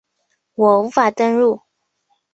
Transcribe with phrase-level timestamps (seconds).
[0.55, 1.61] 我无法登入